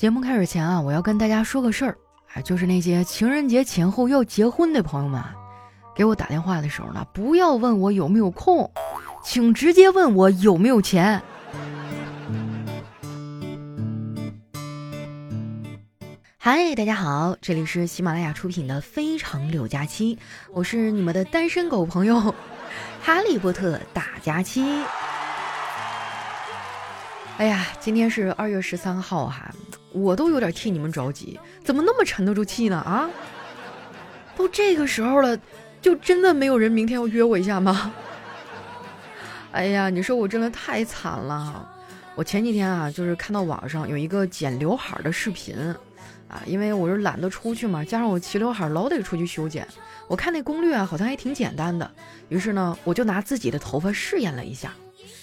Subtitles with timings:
[0.00, 1.94] 节目开始前啊，我要跟大家说个事儿，
[2.32, 5.22] 哎，就是那些情人节前后要结婚的朋友们，
[5.94, 8.72] 给我打电话的时候呢，不要问我有没有空，
[9.22, 11.20] 请直接问我有没有钱。
[16.38, 20.16] 嗨，大家好，这里是喜马拉雅出品的《非常六加七》，
[20.54, 22.34] 我是你们的单身狗朋友
[23.04, 24.64] 哈利波特大假期。
[27.36, 29.50] 哎呀，今天是二月十三号哈，
[29.92, 32.76] 我都有点替你们着急，怎么那么沉得住气呢？
[32.76, 33.10] 啊，
[34.36, 35.38] 都这个时候了，
[35.82, 37.92] 就真的没有人明天要约我一下吗？
[39.52, 41.68] 哎呀，你说我真的太惨了。
[42.14, 45.56] 我前几天啊，就是看到网上有一个剪刘海的视频，
[46.28, 49.66] 啊，因为我是懒得出去嘛，加上我齐刘海老得出去修剪，
[50.06, 51.90] 我看那攻略啊，好像还挺简单的，
[52.28, 54.72] 于是呢，我就拿自己的头发试验了一下。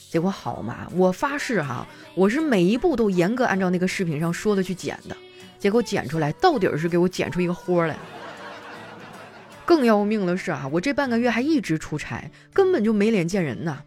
[0.10, 1.86] 结果好嘛，我发誓哈，
[2.16, 5.16] 我是每一步都严格按照那个视频上说的去剪的，
[5.60, 7.98] 结果剪出来到底是给我剪出一个豁来。
[9.66, 13.80] 更要命的是啊，我这半个月还一直出差，根本就没脸见人呐。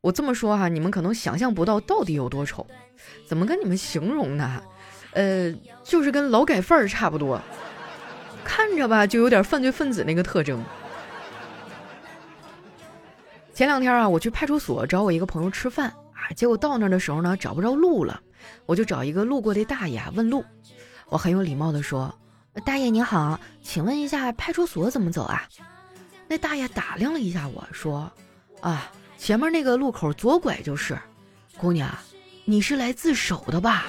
[0.00, 2.66] 我这么说哈，你们可能想象不到到底有多丑，
[3.26, 4.62] 怎么跟你们形容呢？
[5.12, 5.52] 呃，
[5.84, 7.40] 就是跟劳改犯儿差不多，
[8.42, 10.64] 看着吧就有点犯罪分子那个特征。
[13.56, 18.20] 前两天啊，我去派出所找我一个朋友吃饭啊，结果到那儿的时候呢，找不着路了，
[18.66, 20.44] 我就找一个路过的大爷问路。
[21.08, 22.14] 我很有礼貌的说
[22.66, 25.48] ：“大爷您好，请问一下派出所怎么走啊？”
[26.28, 28.12] 那大爷打量了一下我说
[28.60, 30.94] ：“啊，前面那个路口左拐就是。
[31.56, 31.88] 姑娘，
[32.44, 33.86] 你是来自首的吧？”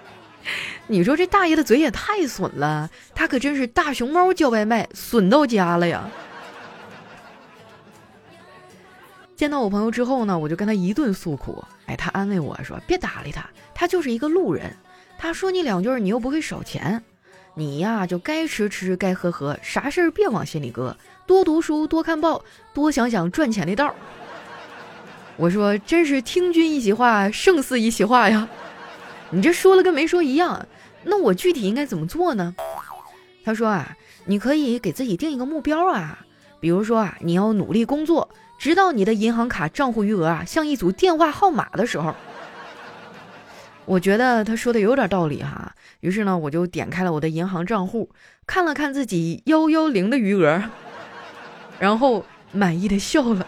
[0.88, 6.10] 你说这大爷的嘴也太损了，他可真是大熊猫叫外卖，损到家了呀！
[9.34, 11.64] 见到我朋友之后呢，我就跟他一顿诉苦。
[11.86, 14.76] 哎，他安慰我说：“别搭理他，他就是一个路人。
[15.18, 17.02] 他说你两句，你又不会少钱。
[17.54, 23.94] 你呀，就该吃吃，该喝喝，啥事儿别往心里搁，多读书，多看报，多想想赚钱的道。”
[25.36, 28.48] 我说：“真是听君一席话，胜似一席话呀！
[29.30, 30.66] 你这说了跟没说一样。
[31.04, 32.54] 那我具体应该怎么做呢？”
[33.44, 36.24] 他说：“啊，你可以给自己定一个目标啊，
[36.60, 38.28] 比如说啊，你要努力工作。”
[38.62, 42.14] 直到你的银行卡账户余额啊像一组电话号码的时候，
[43.86, 45.74] 我觉得他说的有点道理哈。
[45.98, 48.08] 于是呢，我就点开了我的银行账户，
[48.46, 50.62] 看了看自己幺幺零的余额，
[51.80, 53.44] 然后满意的笑了。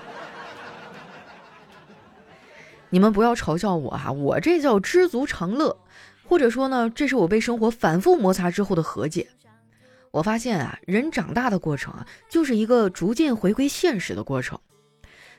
[2.91, 5.77] 你们不要嘲笑我哈，我这叫知足常乐，
[6.25, 9.29] 或者说呢，这是我被生活反复摩擦之后的和解。
[10.11, 14.59] 我发现啊，人长大的过程啊，就是一个逐渐回归现实的过程。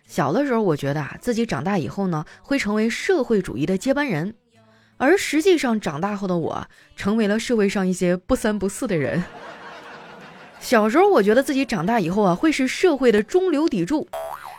[0.06, 4.36] 小的时候，我觉得啊，自己长大以后呢，会成为社会主义的接班人，
[4.98, 9.24] 而实际上长大后的我，成为了社会上一些不三不四的人。
[10.60, 14.08] 小时候，我觉得自己长大以后啊，会是社会的中流砥柱，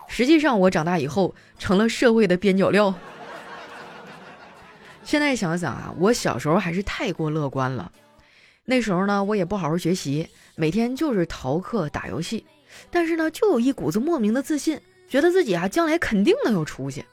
[0.09, 2.93] 实际上我长大以后成了社会的边角料。
[5.05, 7.91] 现在想想啊，我小时候还是太过乐观了。
[8.65, 12.45] 那时候呢，我也不好好学习，每天就是逃课打游戏，
[12.91, 14.81] 但是呢，就有一股子莫名的自信。
[15.09, 17.05] 觉得自己啊，将来肯定能有出息。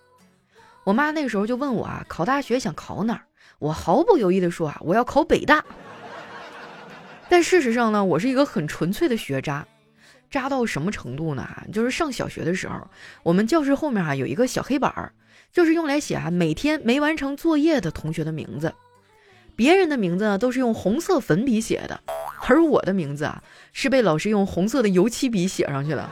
[0.83, 3.21] 我妈那时候就问我啊，考大学想考哪儿？
[3.59, 5.63] 我毫不犹豫地说啊，我要考北大。
[7.29, 9.65] 但事实上呢，我是一个很纯粹的学渣，
[10.29, 11.47] 渣到什么程度呢？
[11.71, 12.87] 就是上小学的时候，
[13.23, 15.13] 我们教室后面啊有一个小黑板儿，
[15.51, 18.73] 就是用来写啊每天没完成作业的同学的名字。
[19.55, 22.01] 别人的名字呢都是用红色粉笔写的，
[22.47, 26.09] 而我的名字啊是被老师用红色的油漆笔写上去的。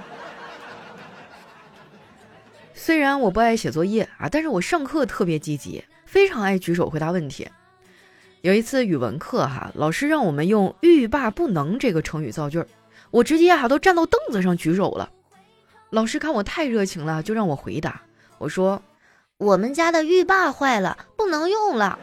[2.84, 7.47] 虽然我不爱写作业啊，但是我上课特别积极，非常爱举手回答问题。
[8.42, 12.66] 有一次语文课哈，老师让我们用“欲罢不能”这个成语造句儿，
[13.12, 15.12] 我直接哈都站到凳子上举手了。
[15.91, 18.02] 老师看我太热情了，就让我回答。
[18.40, 18.81] 我说
[19.38, 22.00] ：“我们家的浴霸坏了，不能用了。”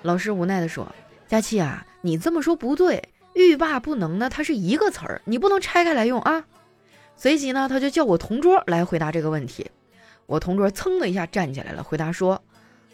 [0.00, 0.90] 老师无奈的说
[1.28, 6.46] ：“佳琪啊，你这么说不对，‘欲罢不能’呢，它是一个词儿，你不能拆开来用啊。”
[7.16, 9.70] 随即呢，他就叫我同桌来回答这个问题。
[10.26, 12.42] 我同桌噌的一下站起来了，回答说：“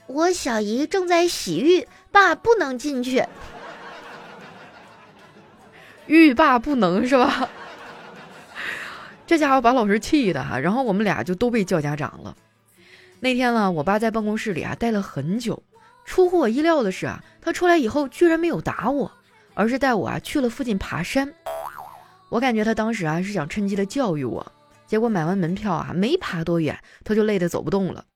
[0.09, 3.25] 我小姨正在洗浴，爸不能进去。”
[6.07, 7.49] 浴霸不能是吧？
[9.27, 12.37] 这家伙把老师气的哈，然后我们俩就都被叫家长了。
[13.21, 15.63] 那天呢，我爸在办公室里啊待了很久。
[16.05, 19.13] 出乎我意料的是啊，他出来以后居然没有打我，
[19.55, 21.33] 而是带我啊去了附近爬山。
[22.31, 24.53] 我感觉他当时啊是想趁机的教育我，
[24.87, 28.07] 结果买完门票啊没爬多远，他就累得走不动了。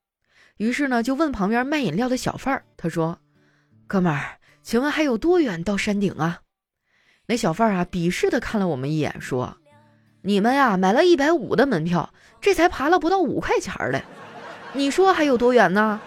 [0.57, 3.19] 于是呢就问旁边卖饮料的小贩儿，他说
[3.89, 6.43] ：“哥们儿，请问还有多远到山顶啊？”
[7.27, 9.57] 那小贩儿啊鄙视的看了我们一眼，说
[10.23, 14.05] ：“你们呀买了一百五的门票，这才爬了不到五块钱儿嘞，
[14.75, 16.01] 你说还有多远呢？”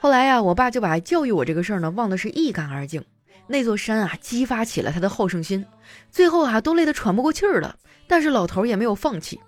[0.00, 3.04] 后来呀，我爸就把教育我这个事儿呢忘得是一干二净。
[3.46, 5.64] 那座山啊，激发起了他的好胜心，
[6.10, 7.76] 最后啊都累得喘不过气儿了，
[8.06, 9.40] 但是老头也没有放弃。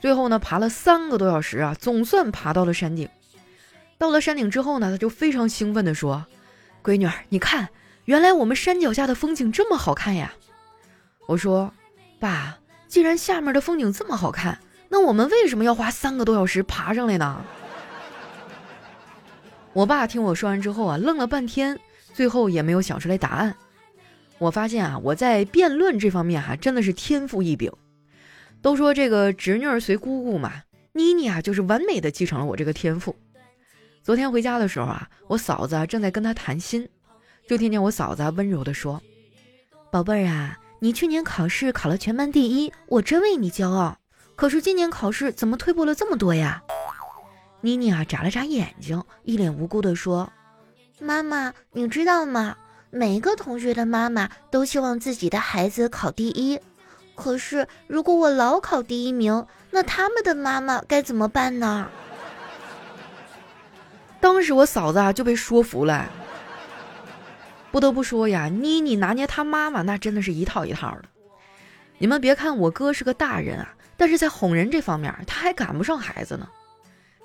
[0.00, 3.08] 最后呢，爬了三个多小时啊，总算爬到了山顶。
[3.98, 6.26] 到了山顶之后呢，他就非常兴奋地说
[6.82, 7.68] ：“闺女儿，你看，
[8.06, 10.32] 原来我们山脚下的风景这么好看呀！”
[11.28, 11.72] 我说
[12.18, 12.58] ：“爸，
[12.88, 14.58] 既然下面的风景这么好看，
[14.88, 17.44] 那我们为什么要花三个多小时爬上来呢？”
[19.72, 21.78] 我爸听我说完之后啊，愣了半天，
[22.12, 23.54] 最后也没有想出来答案。
[24.38, 27.72] 我发现啊，我在辩论这方面哈，真的是天赋异禀。
[28.60, 30.52] 都说这个侄女儿随姑姑嘛，
[30.92, 33.14] 妮妮啊，就是完美的继承了我这个天赋。
[34.02, 36.88] 昨天回家的时候啊，我嫂子正在跟她谈心，
[37.46, 39.00] 就听见我嫂子温柔的说
[39.92, 43.96] ：“宝贝儿啊，你去年考试考了全班第一，我真为你骄傲。
[44.34, 46.62] 可是今年考试怎么退步了这么多呀？”
[47.62, 50.32] 妮妮啊，眨了眨眼睛，一脸无辜的说
[50.98, 52.56] ：“妈妈，你知道吗？
[52.90, 56.60] 每个同学的妈妈都希望自己的孩子考第一。
[57.14, 61.88] 可是如果我老考第一名，那他们的妈妈该怎么办呢？”
[64.20, 66.08] 当时我嫂子啊就被说服了。
[67.70, 71.04] 不得不说呀，妮妮拿捏她妈妈那真的是一套一套的。
[71.98, 76.46] 你们别看我哥是个大人啊，但是在哄人这方面他还赶不上孩子呢。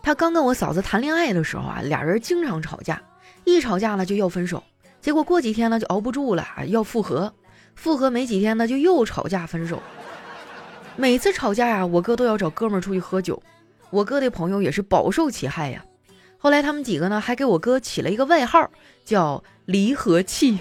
[0.02, 3.02] 他刚跟我嫂子谈恋爱的时候啊，俩人经常吵架，
[3.48, 4.62] 一吵架呢就要分手，
[5.00, 7.34] 结果过几天呢就熬不住了，要复合，
[7.76, 9.82] 复合没几天呢就又吵架分手。
[10.98, 13.42] 每次吵架呀，我哥都要找哥们儿出去喝酒，
[13.90, 15.82] 我哥的朋友也是饱受其害呀。
[16.38, 18.70] 后来他们几个呢还给我哥起了一个外号，
[19.06, 20.60] 叫离合器。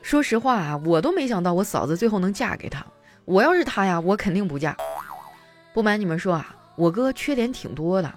[0.00, 2.86] 说实话啊，我都没想到我嫂子最后能嫁给他，
[3.24, 4.76] 我要是他呀，我肯定不嫁。
[5.74, 8.14] 不瞒你们说啊，我哥缺点挺多的，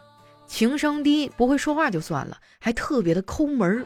[0.51, 3.85] 情商低，不会说话就算了，还特别的抠门儿。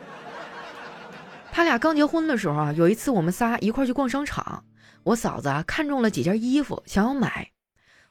[1.51, 4.63] 他俩刚结婚的时候啊，有一次我们仨一块去逛商场，
[5.03, 7.51] 我嫂子啊看中了几件衣服，想要买。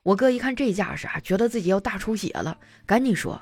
[0.05, 2.57] 我哥一看这架势啊，觉得自己要大出血了，
[2.87, 3.41] 赶紧说：“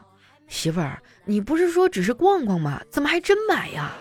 [0.49, 2.81] 媳妇儿，你不是说只是逛逛吗？
[2.91, 3.93] 怎么还真买呀？”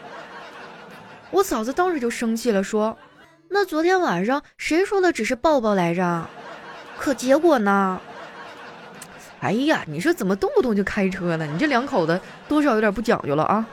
[1.31, 2.98] 我嫂子当时就生气了，说
[3.52, 6.25] ：“那昨天晚上谁说的只是抱抱来着？
[6.98, 8.00] 可结果呢？”
[9.42, 11.46] 哎呀，你说怎么动不动就开车呢？
[11.46, 13.68] 你这两口子多少有点不讲究了啊。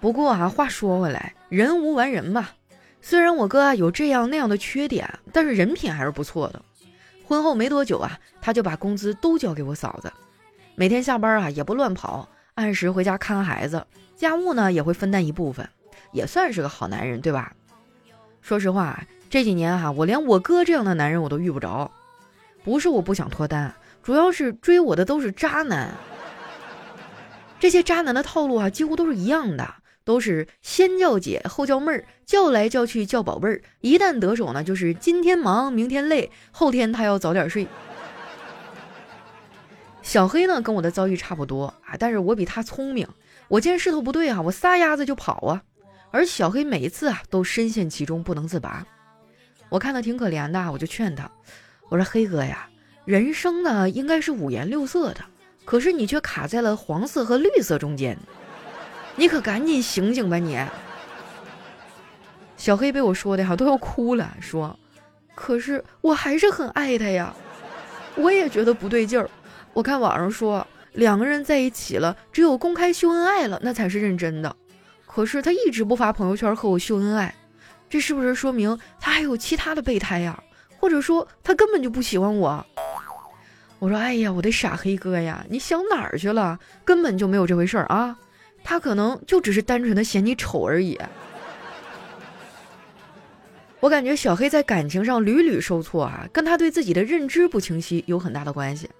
[0.00, 2.48] 不过啊，话说回来，人无完人嘛。
[3.02, 6.62] 虽然我哥啊有这样那样的缺点，但是人品还是不错的。
[7.26, 10.10] 婚后没多久啊，他就把工资都交给我嫂子，
[10.74, 15.68] 每天下班啊也不乱跑，按时回家看孩子，家务呢也会分担一部分，
[16.12, 17.52] 也算是个好男人，对吧？
[18.40, 21.90] 说实话，这几年哈，我连我哥这样的男人我都遇不着。
[22.64, 25.94] 不是我不想脱单，主要是追我的都是渣男。
[27.58, 29.74] 这些渣男的套路啊，几乎都是一样的，
[30.04, 33.62] 都是先叫姐后叫妹儿，叫来叫去叫宝贝儿。
[33.80, 37.66] 一旦得手呢，就是今天忙明天累，后天他要早点睡。
[40.02, 43.06] 小黑呢，跟我的遭遇差不多啊，但是我比他聪明。
[43.46, 45.62] 我见势头不对啊，我撒丫子就跑啊，
[46.10, 48.84] 而小黑每一次啊都深陷其中不能自拔。
[49.68, 51.30] 我看他挺可怜的，我就劝他。
[51.92, 52.70] 我说黑哥呀，
[53.04, 55.20] 人生呢应该是五颜六色的，
[55.66, 58.16] 可是你却卡在了黄色和绿色中间，
[59.14, 60.58] 你可赶紧醒醒吧你！
[62.56, 64.74] 小黑被我说的哈都要哭了，说，
[65.34, 67.36] 可是我还是很爱他呀，
[68.16, 69.28] 我也觉得不对劲儿。
[69.74, 74.56] 我看网上说两个人在一起了，只有公开秀恩爱了，那才是认真的。
[75.04, 77.34] 可是他一直不发朋友圈和我秀恩爱，
[77.90, 80.42] 这是不是说明他还有其他的备胎呀？
[80.82, 82.66] 或者说他根本就不喜欢我，
[83.78, 86.58] 我说哎呀，我的傻黑哥呀，你想哪儿去了？
[86.84, 88.18] 根本就没有这回事儿啊！
[88.64, 90.98] 他可能就只是单纯的嫌你丑而已。
[93.78, 98.90] 我感觉小黑在感情上屡屡受挫啊，跟他对自己的认知不清晰有很大的关系。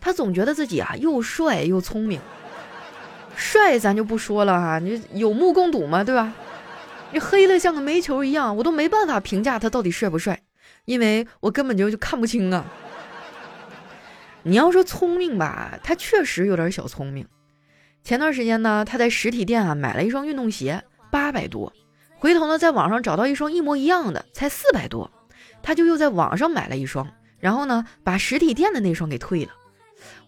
[0.00, 2.20] 他总觉得自己啊又帅又聪明，
[3.36, 6.32] 帅咱就不说了哈，你有目共睹嘛，对吧？
[7.12, 10.42] 你黑的像个煤球一样，我都没办法评价他到底帅不帅。
[10.90, 12.64] 因为我根本就就看不清啊！
[14.42, 17.24] 你要说聪明吧，他确实有点小聪明。
[18.02, 21.72] 前段时间呢，他在实体店啊买了一双运动鞋，八百多，
[22.16, 25.08] 回头呢在网上找到一双一模一样的，才四百多，
[25.62, 29.52] 他就又在网上买了一双，然后呢把实体店的那双给退了。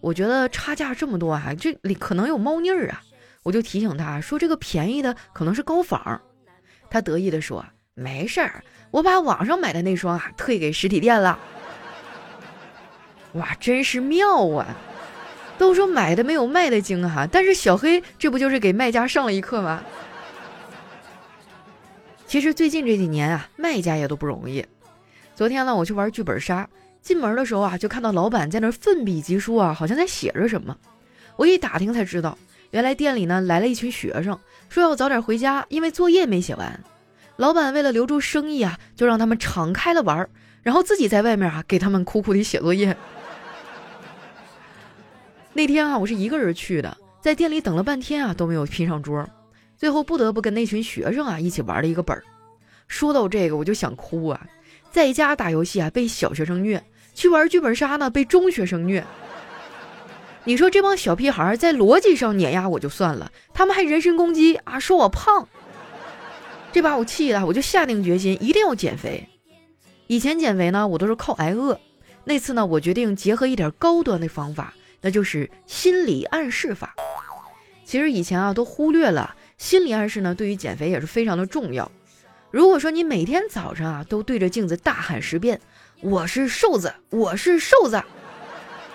[0.01, 3.03] 我觉得差价这么多啊，这里可能有猫腻儿啊，
[3.43, 6.23] 我就提醒他说这个便宜的可能是高仿。
[6.89, 11.39] 他得意的说：“没事儿，我把网上买的那双啊退给实体店了。”
[13.35, 14.67] 哇，真是妙啊！
[15.59, 19.83] 都说买的没有卖的精哈，但是小黑这不就是给卖家上了一课吗？
[22.27, 24.65] 其实最近这几年啊，卖家也都不容易。
[25.35, 26.69] 昨天呢，我去玩剧本杀，
[27.01, 30.77] 进门的时候啊，就看到老板在那奋笔疾书啊，好像在写着什么。
[31.37, 32.37] 我一打听才知道，
[32.71, 36.85] 原来店里呢来了一群学生，说要早点回家，因为作业没写完。
[37.43, 40.31] 老板为了留住生意啊，就让他们敞开了玩儿，
[40.63, 42.97] 然后自己在外面啊给他们苦苦的写作业。
[45.53, 49.29] 那天啊，我是一个人去的，在店里等了半天啊，都没有拼上桌，
[49.77, 52.23] 最后不得不跟那群学生啊一起玩了一个本儿。
[52.87, 54.41] 说到这个，我就想哭啊，
[54.93, 56.81] 在家打游戏啊被小学生虐，
[57.13, 59.05] 去玩剧本杀呢被中学生虐。
[60.45, 65.49] 你说这帮小屁孩在逻辑上碾压我就算了，他们还人身攻击啊，说我胖，
[66.73, 69.29] 这把我气的，我就下定决心一定要减肥。
[70.07, 71.79] 以前减肥呢，我都是靠挨饿，
[72.25, 74.73] 那次呢，我决定结合一点高端的方法。
[75.05, 76.95] 那就是心理暗示法。
[77.85, 81.91] 其实以前啊都忽略了心理暗示呢，对于减肥也是非常的重要。
[82.51, 85.61] 如果说你每天早上啊都对着镜子大喊十遍
[86.01, 88.01] “我是瘦子，我是瘦子”，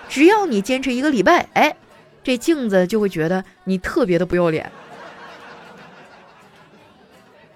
[0.08, 1.76] 只要你坚持一个礼拜，哎，
[2.24, 4.72] 这镜子就会觉得你特别的不要脸。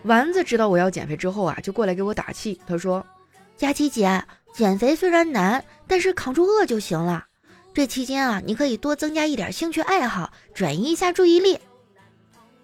[0.04, 3.04] 丸子知道我要减肥之后啊，就过来给我打气，他说
[3.56, 7.26] ：“佳琪姐，减肥虽然难，但是扛住饿就行了。”
[7.72, 11.58] 这期间啊，你可以多增加一点兴趣爱好，转移一下注意力。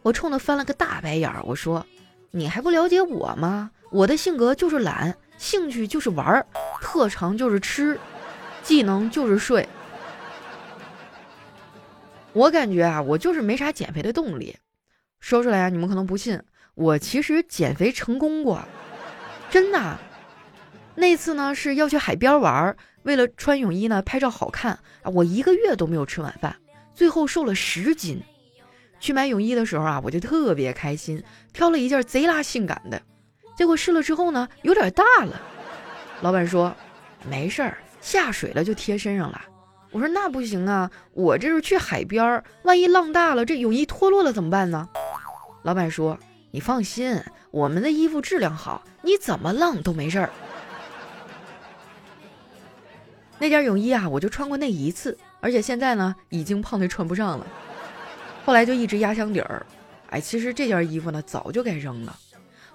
[0.03, 1.87] 我冲他翻了个大白眼儿，我说
[2.31, 3.71] ：“你还不了解我吗？
[3.91, 6.47] 我的性格就是懒，兴趣就是玩儿，
[6.81, 7.99] 特长就是吃，
[8.63, 9.67] 技能就是睡。
[12.35, 14.57] 我感觉啊，我就是没啥减肥的动力。
[15.21, 16.41] 说出来啊，你们可能不信，
[16.79, 18.63] 我其实减肥成功过，
[19.51, 19.99] 真的。
[20.95, 25.11] 那次呢是要去海边玩。”为了穿泳衣呢，拍照好看啊！
[25.11, 26.55] 我一个月都没有吃晚饭，
[26.95, 28.23] 最后瘦了十斤。
[29.01, 33.01] 去买泳衣的时候啊，我就特别开心，挑了一件贼拉性感的。
[33.57, 35.41] 结果试了之后呢，有点大了。
[36.21, 36.75] 老板说
[37.31, 39.41] ：“没事儿，下水了就贴身上了。”
[39.91, 44.87] 我说：“那不行啊，我这是去海边，万一浪大了，这泳衣脱落了怎么办呢？”
[45.63, 46.19] 老板说
[46.51, 50.31] ：“你放心，我们的衣服质量好，你怎么浪都没事儿。”
[53.39, 57.47] 那件泳衣啊，我就穿过那一次，而且现在呢，已经胖的穿不上了。
[58.45, 59.65] 后来就一直压箱底儿。
[60.11, 62.19] 哎，其实这件衣服呢，早就该扔了。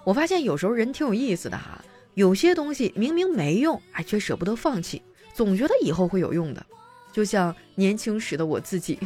[0.04, 5.02] 我发现有时候人挺有意思的哈，有些东西明明没用，哎，却舍不得放弃，
[5.34, 6.64] 总觉得以后会有用的。
[7.12, 9.00] 就像年轻时的我自己。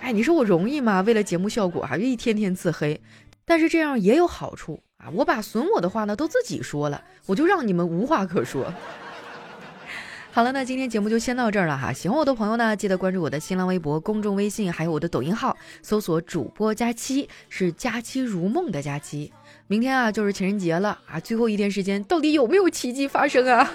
[0.00, 1.02] 哎，你说我容易吗？
[1.02, 3.00] 为了节目效果哈，就一天天自黑。
[3.44, 8.72] 但是这样也有好处啊，我把损我的话呢都自己说了，我就让你们无话可说。
[10.30, 11.92] 好了，那今天节目就先到这儿了哈。
[11.92, 19.32] 喜欢我的朋友呢，记得关注我的新浪微博、公众微信，还有我的抖音号，搜索主播佳期，是佳期如梦的佳期。
[19.66, 23.70] 明天啊就是情人节了啊，最后一天时间，到底有没有奇迹发生啊？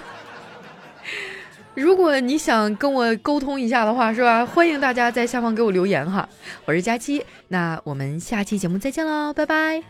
[1.74, 4.46] 如果你想跟我沟通一下的话，是吧？
[4.46, 6.28] 欢迎大家在下方给我留言哈。
[6.64, 9.82] 我是佳期，那我们下期节目再见喽，拜拜。